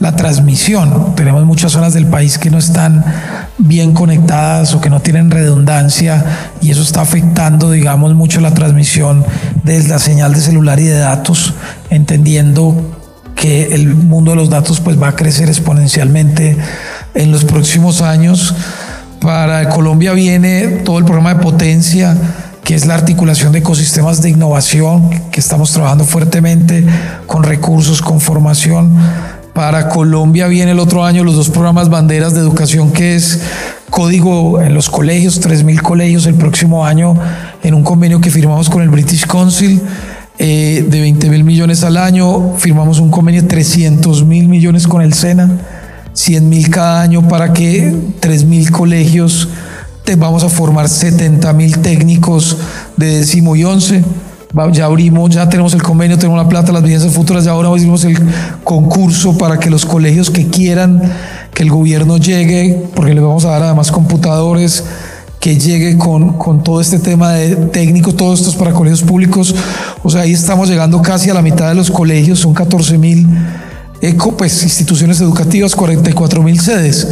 la 0.00 0.16
transmisión. 0.16 1.14
Tenemos 1.14 1.44
muchas 1.44 1.72
zonas 1.72 1.94
del 1.94 2.06
país 2.06 2.38
que 2.38 2.50
no 2.50 2.58
están 2.58 3.04
bien 3.58 3.92
conectadas 3.92 4.74
o 4.74 4.80
que 4.80 4.90
no 4.90 5.00
tienen 5.00 5.30
redundancia 5.30 6.24
y 6.60 6.70
eso 6.70 6.82
está 6.82 7.02
afectando, 7.02 7.70
digamos, 7.70 8.14
mucho 8.14 8.40
la 8.40 8.52
transmisión 8.54 9.24
desde 9.62 9.90
la 9.90 9.98
señal 9.98 10.34
de 10.34 10.40
celular 10.40 10.80
y 10.80 10.84
de 10.84 10.98
datos, 10.98 11.54
entendiendo 11.90 12.98
que 13.34 13.74
el 13.74 13.94
mundo 13.94 14.32
de 14.32 14.36
los 14.36 14.50
datos 14.50 14.80
pues 14.80 15.00
va 15.00 15.08
a 15.08 15.16
crecer 15.16 15.48
exponencialmente 15.48 16.56
en 17.14 17.32
los 17.32 17.44
próximos 17.44 18.02
años. 18.02 18.54
Para 19.20 19.68
Colombia 19.68 20.12
viene 20.12 20.66
todo 20.84 20.98
el 20.98 21.04
programa 21.04 21.34
de 21.34 21.40
potencia, 21.40 22.16
que 22.62 22.74
es 22.74 22.86
la 22.86 22.94
articulación 22.94 23.52
de 23.52 23.58
ecosistemas 23.60 24.22
de 24.22 24.30
innovación, 24.30 25.10
que 25.30 25.40
estamos 25.40 25.72
trabajando 25.72 26.04
fuertemente 26.04 26.84
con 27.26 27.42
recursos, 27.42 28.02
con 28.02 28.20
formación 28.20 28.96
para 29.54 29.88
Colombia 29.88 30.48
viene 30.48 30.72
el 30.72 30.80
otro 30.80 31.04
año 31.04 31.22
los 31.24 31.36
dos 31.36 31.48
programas 31.48 31.88
banderas 31.88 32.34
de 32.34 32.40
educación 32.40 32.92
que 32.92 33.14
es 33.14 33.40
código 33.88 34.60
en 34.60 34.74
los 34.74 34.90
colegios, 34.90 35.40
3.000 35.40 35.80
colegios 35.80 36.26
el 36.26 36.34
próximo 36.34 36.84
año 36.84 37.16
en 37.62 37.74
un 37.74 37.84
convenio 37.84 38.20
que 38.20 38.30
firmamos 38.30 38.68
con 38.68 38.82
el 38.82 38.90
British 38.90 39.24
Council 39.26 39.80
eh, 40.36 40.84
de 40.88 41.00
20 41.00 41.30
mil 41.30 41.44
millones 41.44 41.84
al 41.84 41.96
año. 41.96 42.56
Firmamos 42.58 42.98
un 42.98 43.10
convenio 43.10 43.42
de 43.42 43.48
300 43.48 44.24
mil 44.24 44.48
millones 44.48 44.88
con 44.88 45.00
el 45.00 45.14
SENA, 45.14 45.48
100 46.12 46.48
mil 46.48 46.70
cada 46.70 47.00
año 47.00 47.28
para 47.28 47.52
que 47.52 47.94
3 48.18 48.44
mil 48.44 48.72
colegios 48.72 49.48
te 50.02 50.16
vamos 50.16 50.42
a 50.42 50.48
formar 50.48 50.88
70 50.88 51.52
mil 51.52 51.78
técnicos 51.78 52.58
de 52.96 53.18
décimo 53.18 53.54
y 53.54 53.62
once 53.62 54.02
ya 54.72 54.84
abrimos, 54.84 55.30
ya 55.30 55.48
tenemos 55.48 55.74
el 55.74 55.82
convenio, 55.82 56.16
tenemos 56.16 56.42
la 56.42 56.48
plata, 56.48 56.72
las 56.72 56.82
viviendas 56.82 57.12
futuras, 57.12 57.44
ya 57.44 57.50
ahora 57.50 57.68
abrimos 57.68 58.04
el 58.04 58.16
concurso 58.62 59.36
para 59.36 59.58
que 59.58 59.70
los 59.70 59.84
colegios 59.84 60.30
que 60.30 60.46
quieran 60.48 61.02
que 61.52 61.62
el 61.62 61.70
gobierno 61.70 62.18
llegue, 62.18 62.86
porque 62.94 63.14
les 63.14 63.22
vamos 63.22 63.44
a 63.44 63.50
dar 63.50 63.62
además 63.62 63.90
computadores, 63.90 64.84
que 65.40 65.58
llegue 65.58 65.98
con, 65.98 66.38
con 66.38 66.62
todo 66.62 66.80
este 66.80 66.98
tema 66.98 67.32
de 67.32 67.56
técnico, 67.56 68.14
todo 68.14 68.32
esto 68.32 68.48
es 68.48 68.56
para 68.56 68.72
colegios 68.72 69.02
públicos, 69.02 69.54
o 70.02 70.08
sea, 70.08 70.22
ahí 70.22 70.32
estamos 70.32 70.68
llegando 70.68 71.02
casi 71.02 71.30
a 71.30 71.34
la 71.34 71.42
mitad 71.42 71.68
de 71.68 71.74
los 71.74 71.90
colegios, 71.90 72.38
son 72.38 72.54
14 72.54 72.96
mil 72.96 73.28
pues, 74.38 74.62
instituciones 74.62 75.20
educativas, 75.20 75.74
44 75.74 76.42
mil 76.42 76.60
sedes, 76.60 77.08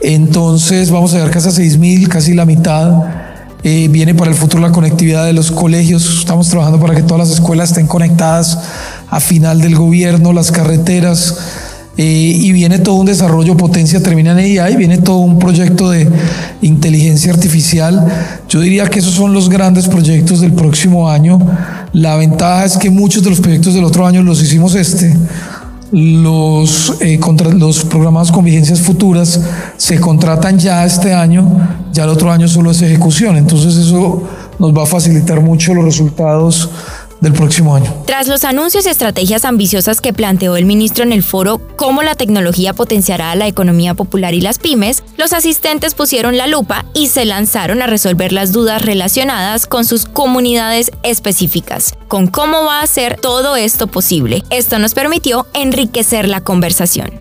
entonces 0.00 0.90
vamos 0.90 1.12
a 1.12 1.16
llegar 1.16 1.30
casi 1.30 1.48
a 1.48 1.52
6 1.52 1.78
mil, 1.78 2.08
casi 2.08 2.34
la 2.34 2.44
mitad 2.44 3.21
eh, 3.64 3.88
viene 3.88 4.14
para 4.14 4.30
el 4.30 4.36
futuro 4.36 4.62
la 4.62 4.72
conectividad 4.72 5.24
de 5.24 5.32
los 5.32 5.52
colegios. 5.52 6.18
Estamos 6.18 6.48
trabajando 6.48 6.80
para 6.80 6.94
que 6.94 7.02
todas 7.02 7.28
las 7.28 7.38
escuelas 7.38 7.70
estén 7.70 7.86
conectadas 7.86 8.58
a 9.08 9.20
final 9.20 9.60
del 9.60 9.76
gobierno, 9.76 10.32
las 10.32 10.50
carreteras. 10.50 11.36
Eh, 11.98 12.04
y 12.04 12.52
viene 12.52 12.78
todo 12.78 12.94
un 12.94 13.04
desarrollo, 13.04 13.54
potencia 13.54 14.02
termina 14.02 14.32
en 14.32 14.60
AI, 14.60 14.76
viene 14.76 14.96
todo 14.96 15.18
un 15.18 15.38
proyecto 15.38 15.90
de 15.90 16.08
inteligencia 16.62 17.32
artificial. 17.32 18.06
Yo 18.48 18.60
diría 18.60 18.88
que 18.88 19.00
esos 19.00 19.14
son 19.14 19.34
los 19.34 19.50
grandes 19.50 19.88
proyectos 19.88 20.40
del 20.40 20.52
próximo 20.52 21.10
año. 21.10 21.38
La 21.92 22.16
ventaja 22.16 22.64
es 22.64 22.78
que 22.78 22.88
muchos 22.88 23.22
de 23.22 23.30
los 23.30 23.40
proyectos 23.40 23.74
del 23.74 23.84
otro 23.84 24.06
año 24.06 24.22
los 24.22 24.42
hicimos 24.42 24.74
este 24.74 25.14
los, 25.92 26.96
eh, 27.02 27.20
los 27.54 27.84
programados 27.84 28.32
con 28.32 28.44
vigencias 28.44 28.80
futuras 28.80 29.40
se 29.76 30.00
contratan 30.00 30.58
ya 30.58 30.84
este 30.86 31.12
año, 31.12 31.46
ya 31.92 32.04
el 32.04 32.10
otro 32.10 32.32
año 32.32 32.48
solo 32.48 32.70
es 32.70 32.80
ejecución. 32.80 33.36
Entonces 33.36 33.76
eso 33.76 34.22
nos 34.58 34.76
va 34.76 34.84
a 34.84 34.86
facilitar 34.86 35.40
mucho 35.42 35.74
los 35.74 35.84
resultados 35.84 36.70
del 37.22 37.32
próximo 37.32 37.74
año. 37.74 37.94
Tras 38.04 38.26
los 38.26 38.44
anuncios 38.44 38.84
y 38.84 38.90
estrategias 38.90 39.44
ambiciosas 39.44 40.00
que 40.00 40.12
planteó 40.12 40.56
el 40.56 40.66
ministro 40.66 41.04
en 41.04 41.12
el 41.12 41.22
foro 41.22 41.60
Cómo 41.76 42.02
la 42.02 42.14
tecnología 42.14 42.74
potenciará 42.74 43.30
a 43.30 43.36
la 43.36 43.46
economía 43.46 43.94
popular 43.94 44.34
y 44.34 44.40
las 44.40 44.58
pymes, 44.58 45.02
los 45.16 45.32
asistentes 45.32 45.94
pusieron 45.94 46.36
la 46.36 46.46
lupa 46.46 46.84
y 46.94 47.06
se 47.08 47.24
lanzaron 47.24 47.80
a 47.80 47.86
resolver 47.86 48.32
las 48.32 48.52
dudas 48.52 48.82
relacionadas 48.82 49.66
con 49.66 49.84
sus 49.84 50.04
comunidades 50.04 50.90
específicas, 51.02 51.94
con 52.08 52.26
cómo 52.26 52.64
va 52.64 52.82
a 52.82 52.86
ser 52.86 53.18
todo 53.20 53.56
esto 53.56 53.86
posible. 53.86 54.42
Esto 54.50 54.78
nos 54.78 54.94
permitió 54.94 55.46
enriquecer 55.54 56.28
la 56.28 56.40
conversación. 56.40 57.20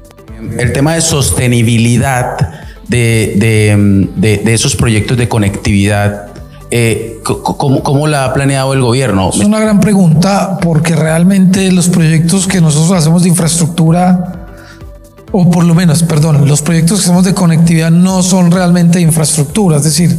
El 0.57 0.73
tema 0.73 0.95
de 0.95 1.01
sostenibilidad 1.01 2.61
de, 2.87 4.43
esos 4.45 4.75
proyectos 4.75 5.17
de 5.17 5.27
conectividad, 5.27 6.30
eh, 6.71 7.19
¿cómo, 7.23 8.07
la 8.07 8.25
ha 8.25 8.33
planeado 8.33 8.73
el 8.73 8.81
gobierno? 8.81 9.29
Es 9.29 9.39
una 9.39 9.59
gran 9.59 9.81
pregunta 9.81 10.57
porque 10.61 10.95
realmente 10.95 11.71
los 11.71 11.89
proyectos 11.89 12.47
que 12.47 12.61
nosotros 12.61 12.97
hacemos 12.97 13.23
de 13.23 13.29
infraestructura, 13.29 14.47
o 15.31 15.51
por 15.51 15.65
lo 15.65 15.75
menos, 15.75 16.03
perdón, 16.03 16.47
los 16.47 16.61
proyectos 16.61 16.99
que 16.99 17.05
hacemos 17.05 17.25
de 17.25 17.33
conectividad 17.33 17.91
no 17.91 18.23
son 18.23 18.51
realmente 18.51 19.01
infraestructura, 19.01 19.77
es 19.77 19.83
decir, 19.83 20.17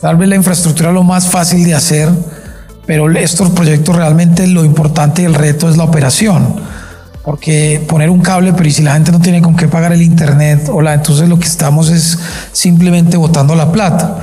tal 0.00 0.16
vez 0.16 0.28
la 0.30 0.36
infraestructura 0.36 0.88
es 0.88 0.94
lo 0.94 1.04
más 1.04 1.28
fácil 1.28 1.62
de 1.64 1.74
hacer, 1.74 2.08
pero 2.86 3.10
estos 3.10 3.50
proyectos 3.50 3.94
realmente 3.94 4.46
lo 4.46 4.64
importante 4.64 5.22
y 5.22 5.26
el 5.26 5.34
reto 5.34 5.68
es 5.68 5.76
la 5.76 5.84
operación 5.84 6.56
porque 7.22 7.84
poner 7.88 8.10
un 8.10 8.20
cable, 8.20 8.52
pero 8.52 8.68
y 8.68 8.72
si 8.72 8.82
la 8.82 8.94
gente 8.94 9.12
no 9.12 9.20
tiene 9.20 9.40
con 9.40 9.54
qué 9.54 9.68
pagar 9.68 9.92
el 9.92 10.02
internet, 10.02 10.68
o 10.72 10.82
la, 10.82 10.94
entonces 10.94 11.28
lo 11.28 11.38
que 11.38 11.46
estamos 11.46 11.88
es 11.88 12.18
simplemente 12.52 13.16
botando 13.16 13.54
la 13.54 13.70
plata. 13.70 14.18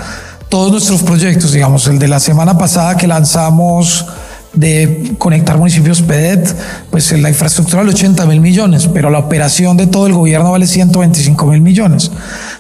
Todos 0.50 0.72
nuestros 0.72 1.04
proyectos, 1.04 1.52
digamos, 1.52 1.86
el 1.86 2.00
de 2.00 2.08
la 2.08 2.20
semana 2.20 2.58
pasada 2.58 2.98
que 2.98 3.06
lanzamos 3.06 4.06
de 4.54 5.14
conectar 5.20 5.60
municipios 5.60 6.02
PEDET, 6.02 6.56
pues 6.90 7.12
la 7.12 7.30
infraestructura 7.30 7.84
vale 7.84 7.92
80 7.92 8.26
mil 8.26 8.42
millones, 8.42 8.90
pero 8.92 9.12
la 9.12 9.20
operación 9.20 9.78
de 9.78 9.86
todo 9.86 10.08
el 10.08 10.14
gobierno 10.14 10.52
vale 10.52 10.66
125 10.66 11.46
mil 11.46 11.62
millones. 11.62 12.10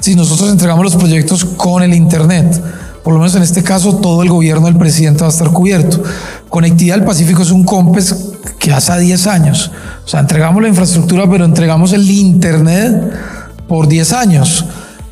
Si 0.01 0.15
nosotros 0.15 0.51
entregamos 0.51 0.83
los 0.83 0.95
proyectos 0.97 1.43
con 1.43 1.81
el 1.81 1.95
internet, 1.95 2.61
por 3.03 3.13
lo 3.13 3.19
menos 3.19 3.33
en 3.33 3.41
este 3.41 3.63
caso 3.63 3.95
todo 3.95 4.21
el 4.21 4.29
gobierno 4.29 4.67
del 4.67 4.75
presidente 4.75 5.21
va 5.21 5.27
a 5.27 5.31
estar 5.31 5.49
cubierto. 5.49 6.03
Conectividad 6.47 6.97
del 6.97 7.05
Pacífico 7.05 7.41
es 7.41 7.49
un 7.49 7.63
COMPES 7.63 8.15
que 8.59 8.71
hace 8.71 8.99
10 8.99 9.25
años. 9.25 9.71
O 10.05 10.07
sea, 10.07 10.19
entregamos 10.19 10.61
la 10.61 10.67
infraestructura, 10.67 11.27
pero 11.27 11.43
entregamos 11.43 11.91
el 11.93 12.07
Internet 12.07 13.13
por 13.67 13.87
10 13.87 14.13
años. 14.13 14.65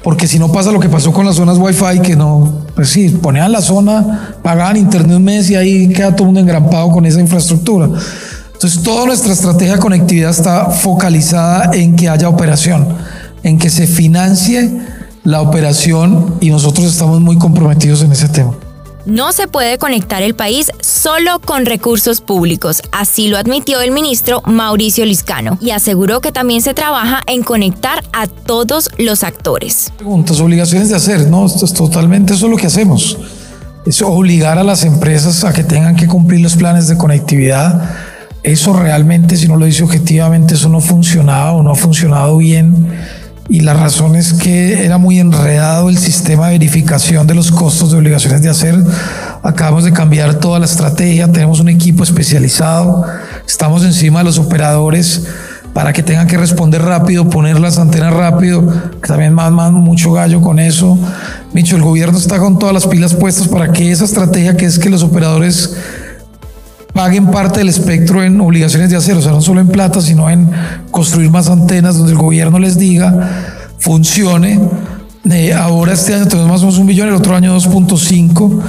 Porque 0.04 0.28
si 0.28 0.40
no 0.40 0.52
pasa 0.52 0.72
lo 0.72 0.80
que 0.80 0.90
pasó 0.90 1.12
con 1.12 1.26
las 1.26 1.36
zonas 1.36 1.58
Wi-Fi, 1.58 2.02
que 2.02 2.16
no, 2.16 2.66
pues 2.76 2.90
sí, 2.90 3.10
ponían 3.10 3.52
la 3.52 3.62
zona, 3.62 4.36
pagaban 4.42 4.78
Internet 4.78 5.18
un 5.18 5.24
mes 5.24 5.50
y 5.50 5.56
ahí 5.56 5.90
queda 5.90 6.12
todo 6.12 6.24
el 6.24 6.26
mundo 6.28 6.40
engrampado 6.40 6.92
con 6.92 7.06
esa 7.06 7.20
infraestructura. 7.20 7.90
Entonces, 8.54 8.82
toda 8.84 9.06
nuestra 9.06 9.34
estrategia 9.34 9.74
de 9.74 9.80
conectividad 9.80 10.32
está 10.32 10.70
focalizada 10.70 11.72
en 11.74 11.96
que 11.96 12.10
haya 12.10 12.30
operación, 12.30 12.88
en 13.44 13.60
que 13.60 13.70
se 13.70 13.86
financie 13.86 14.72
la 15.24 15.42
operación 15.42 16.36
y 16.40 16.50
nosotros 16.50 16.88
estamos 16.88 17.20
muy 17.20 17.38
comprometidos 17.38 18.02
en 18.02 18.14
ese 18.14 18.30
tema. 18.30 18.54
No 19.08 19.32
se 19.32 19.48
puede 19.48 19.78
conectar 19.78 20.22
el 20.22 20.36
país 20.36 20.70
solo 20.82 21.40
con 21.40 21.66
recursos 21.66 22.20
públicos, 22.20 22.82
así 22.92 23.30
lo 23.30 23.38
admitió 23.38 23.80
el 23.80 23.92
ministro 23.92 24.42
Mauricio 24.46 25.06
Liscano 25.06 25.58
y 25.62 25.72
aseguró 25.72 26.20
que 26.20 26.34
también 26.34 26.62
se 26.62 26.74
trabaja 26.74 27.22
en 27.26 27.42
conectar 27.42 28.04
a 28.12 28.28
todos 28.28 28.90
los 28.98 29.24
actores. 29.24 29.94
Preguntas, 29.96 30.42
obligaciones 30.42 30.90
de 30.90 30.98
hacer, 30.98 31.30
no, 31.30 31.46
es 31.46 31.74
totalmente 31.74 32.34
eso 32.34 32.50
lo 32.50 32.58
que 32.58 32.68
hacemos. 32.68 33.18
Es 33.86 34.02
obligar 34.02 34.58
a 34.58 34.66
las 34.66 34.84
empresas 34.84 35.46
a 35.46 35.54
que 35.54 35.64
tengan 35.64 35.96
que 35.96 36.08
cumplir 36.08 36.42
los 36.42 36.58
planes 36.58 36.90
de 36.90 36.98
conectividad. 36.98 37.90
Eso 38.44 38.74
realmente, 38.74 39.38
si 39.38 39.48
no 39.48 39.56
lo 39.56 39.68
dice 39.68 39.86
objetivamente, 39.86 40.56
eso 40.56 40.68
no 40.68 40.82
funcionaba 40.82 41.54
o 41.54 41.64
no 41.64 41.72
ha 41.72 41.76
funcionado 41.76 42.36
bien 42.36 42.92
y 43.50 43.62
la 43.62 43.74
razón 43.74 44.16
es 44.16 44.34
que 44.34 44.86
era 44.86 44.98
muy 44.98 45.20
enredado 45.20 45.90
el 45.90 45.98
sistema 45.98 46.48
de 46.48 46.54
verificación 46.54 47.26
de 47.28 47.36
los 47.36 47.52
costos 47.52 47.92
de 47.92 47.98
obligaciones 47.98 48.42
de 48.42 48.50
hacer. 48.50 48.76
Acabamos 49.42 49.86
de 49.86 49.94
cambiar 49.94 50.36
toda 50.36 50.60
la 50.60 50.66
estrategia, 50.66 51.32
tenemos 51.32 51.60
un 51.60 51.70
equipo 51.70 52.04
especializado, 52.04 53.06
estamos 53.48 53.84
encima 53.86 54.20
de 54.20 54.26
los 54.26 54.38
operadores 54.38 55.28
para 55.74 55.94
que 55.94 56.04
tengan 56.04 56.28
que 56.28 56.38
responder 56.38 56.82
rápido, 56.82 57.30
poner 57.30 57.60
las 57.60 57.78
antenas 57.78 58.14
rápido, 58.14 58.68
que 59.00 59.08
también 59.08 59.34
más 59.34 59.52
mucho 59.72 60.12
gallo 60.12 60.42
con 60.42 60.60
eso. 60.60 60.98
Micho, 61.54 61.76
el 61.76 61.84
gobierno 61.84 62.18
está 62.18 62.40
con 62.40 62.58
todas 62.58 62.74
las 62.74 62.88
pilas 62.88 63.14
puestas 63.14 63.48
para 63.48 63.72
que 63.72 63.92
esa 63.92 64.06
estrategia 64.06 64.58
que 64.58 64.66
es 64.66 64.80
que 64.80 64.90
los 64.90 65.04
operadores 65.04 65.78
paguen 66.98 67.28
parte 67.28 67.60
del 67.60 67.70
espectro 67.70 68.24
en 68.24 68.42
obligaciones 68.42 68.90
de 68.90 68.98
acero, 68.98 69.20
o 69.20 69.22
sea, 69.22 69.32
no 69.32 69.42
solo 69.42 69.62
en 69.62 69.68
plata, 69.68 70.02
sino 70.02 70.32
en 70.32 70.50
construir 70.90 71.30
más 71.30 71.48
antenas 71.48 71.96
donde 71.96 72.14
el 72.14 72.18
gobierno 72.18 72.58
les 72.58 72.80
diga 72.80 73.56
funcione. 73.78 74.60
Eh, 75.30 75.54
ahora 75.54 75.94
este 75.94 76.16
año 76.16 76.28
tenemos 76.28 76.50
más 76.50 76.62
o 76.62 76.66
menos 76.66 76.80
un 76.80 76.88
billón, 76.88 77.10
el 77.10 77.14
otro 77.14 77.36
año 77.36 77.56
2.5 77.56 78.62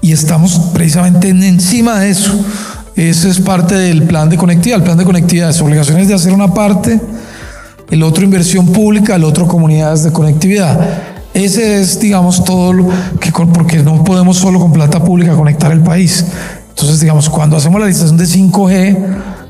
y 0.00 0.12
estamos 0.12 0.60
precisamente 0.72 1.28
encima 1.28 1.98
de 1.98 2.10
eso. 2.10 2.32
Ese 2.94 3.30
es 3.30 3.40
parte 3.40 3.74
del 3.74 4.04
plan 4.04 4.28
de 4.28 4.36
conectividad. 4.36 4.78
El 4.78 4.84
plan 4.84 4.96
de 4.96 5.04
conectividad 5.04 5.50
es 5.50 5.60
obligaciones 5.60 6.06
de 6.06 6.14
hacer 6.14 6.32
una 6.32 6.54
parte, 6.54 7.00
el 7.90 8.02
otro 8.04 8.22
inversión 8.22 8.68
pública, 8.68 9.16
el 9.16 9.24
otro 9.24 9.48
comunidades 9.48 10.04
de 10.04 10.12
conectividad. 10.12 10.78
Ese 11.34 11.80
es, 11.80 11.98
digamos, 11.98 12.44
todo 12.44 12.72
lo 12.72 12.88
que, 13.18 13.32
porque 13.32 13.78
no 13.82 14.04
podemos 14.04 14.36
solo 14.36 14.60
con 14.60 14.72
plata 14.72 15.02
pública 15.02 15.34
conectar 15.34 15.72
el 15.72 15.80
país. 15.80 16.24
Entonces, 16.74 17.00
digamos, 17.00 17.30
cuando 17.30 17.56
hacemos 17.56 17.80
la 17.80 17.86
licitación 17.86 18.16
de 18.18 18.24
5G, 18.24 18.98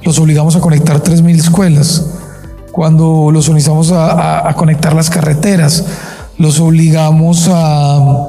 los 0.02 0.18
obligamos 0.18 0.56
a 0.56 0.60
conectar 0.60 1.02
3.000 1.02 1.38
escuelas. 1.38 2.04
Cuando 2.70 3.30
los 3.32 3.48
obligamos 3.48 3.92
a, 3.92 4.52
conectar 4.56 4.94
las 4.94 5.08
carreteras, 5.08 5.84
los 6.36 6.60
obligamos 6.60 7.48
a, 7.50 8.28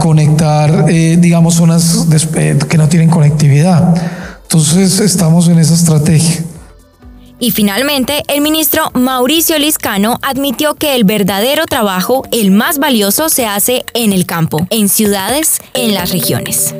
conectar, 0.00 0.86
eh, 0.88 1.18
digamos, 1.20 1.54
zonas 1.54 2.06
eh, 2.34 2.58
que 2.66 2.78
no 2.78 2.88
tienen 2.88 3.10
conectividad. 3.10 3.94
Entonces, 4.44 5.00
estamos 5.00 5.48
en 5.48 5.58
esa 5.58 5.74
estrategia. 5.74 6.44
Y 7.38 7.50
finalmente, 7.50 8.22
el 8.28 8.40
ministro 8.40 8.90
Mauricio 8.94 9.58
Liscano 9.58 10.18
admitió 10.22 10.74
que 10.74 10.94
el 10.94 11.04
verdadero 11.04 11.66
trabajo, 11.66 12.22
el 12.32 12.50
más 12.50 12.78
valioso, 12.78 13.28
se 13.28 13.44
hace 13.46 13.84
en 13.92 14.14
el 14.14 14.24
campo, 14.24 14.66
en 14.70 14.88
ciudades, 14.88 15.58
en 15.74 15.92
las 15.92 16.10
regiones. 16.12 16.74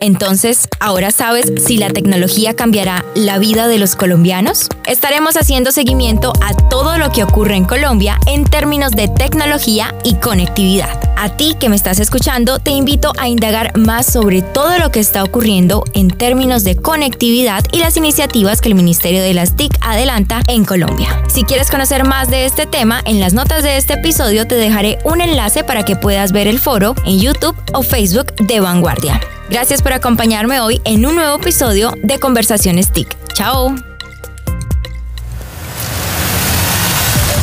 Entonces, 0.00 0.68
¿ahora 0.80 1.10
sabes 1.10 1.52
si 1.64 1.76
la 1.76 1.90
tecnología 1.90 2.54
cambiará 2.54 3.04
la 3.14 3.38
vida 3.38 3.68
de 3.68 3.78
los 3.78 3.96
colombianos? 3.96 4.68
Estaremos 4.86 5.36
haciendo 5.36 5.72
seguimiento 5.72 6.32
a 6.40 6.54
todo 6.68 6.98
lo 6.98 7.10
que 7.10 7.24
ocurre 7.24 7.56
en 7.56 7.64
Colombia 7.64 8.18
en 8.26 8.44
términos 8.44 8.92
de 8.92 9.08
tecnología 9.08 9.94
y 10.04 10.14
conectividad. 10.14 11.00
A 11.16 11.30
ti 11.36 11.56
que 11.58 11.68
me 11.68 11.74
estás 11.74 11.98
escuchando, 11.98 12.60
te 12.60 12.70
invito 12.70 13.12
a 13.18 13.28
indagar 13.28 13.76
más 13.76 14.06
sobre 14.06 14.40
todo 14.40 14.78
lo 14.78 14.92
que 14.92 15.00
está 15.00 15.24
ocurriendo 15.24 15.82
en 15.94 16.08
términos 16.08 16.62
de 16.62 16.76
conectividad 16.76 17.64
y 17.72 17.78
las 17.78 17.96
iniciativas 17.96 18.60
que 18.60 18.68
el 18.68 18.76
Ministerio 18.76 19.22
de 19.22 19.34
las 19.34 19.56
TIC 19.56 19.76
adelanta 19.80 20.42
en 20.46 20.64
Colombia. 20.64 21.22
Si 21.28 21.42
quieres 21.42 21.70
conocer 21.70 22.04
más 22.04 22.30
de 22.30 22.46
este 22.46 22.66
tema, 22.66 23.02
en 23.04 23.18
las 23.18 23.34
notas 23.34 23.64
de 23.64 23.76
este 23.76 23.94
episodio 23.94 24.46
te 24.46 24.54
dejaré 24.54 24.98
un 25.04 25.20
enlace 25.20 25.64
para 25.64 25.84
que 25.84 25.96
puedas 25.96 26.30
ver 26.30 26.46
el 26.46 26.60
foro 26.60 26.94
en 27.04 27.18
YouTube 27.18 27.56
o 27.72 27.82
Facebook 27.82 28.34
de 28.36 28.60
Vanguardia. 28.60 29.20
Gracias 29.50 29.80
por 29.80 29.94
acompañarme 29.94 30.60
hoy 30.60 30.80
en 30.84 31.06
un 31.06 31.14
nuevo 31.14 31.36
episodio 31.36 31.94
de 32.02 32.18
Conversaciones 32.18 32.92
TIC. 32.92 33.16
Chao. 33.32 33.74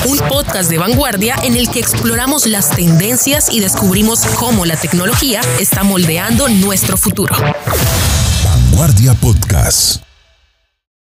Un 0.06 0.18
podcast 0.30 0.70
de 0.70 0.78
vanguardia 0.78 1.36
en 1.44 1.56
el 1.58 1.68
que 1.70 1.80
exploramos 1.80 2.46
las 2.46 2.70
tendencias 2.70 3.52
y 3.52 3.60
descubrimos 3.60 4.24
cómo 4.38 4.66
la 4.66 4.76
tecnología 4.76 5.42
está 5.60 5.84
moldeando 5.84 6.48
nuestro 6.48 6.96
futuro. 6.96 7.36
Vanguardia 8.44 9.16
Podcast. 9.16 10.04